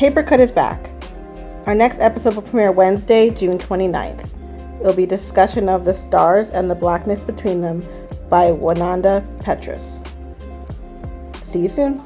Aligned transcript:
Paper 0.00 0.22
Cut 0.22 0.40
is 0.40 0.50
back. 0.50 0.88
Our 1.66 1.74
next 1.74 1.98
episode 1.98 2.34
will 2.34 2.40
premiere 2.40 2.72
Wednesday, 2.72 3.28
June 3.28 3.58
29th. 3.58 4.30
It'll 4.80 4.94
be 4.94 5.04
discussion 5.04 5.68
of 5.68 5.84
the 5.84 5.92
stars 5.92 6.48
and 6.48 6.70
the 6.70 6.74
blackness 6.74 7.22
between 7.22 7.60
them 7.60 7.80
by 8.30 8.50
Junauda 8.50 9.22
Petrus. 9.44 10.00
See 11.42 11.58
you 11.58 11.68
soon. 11.68 12.02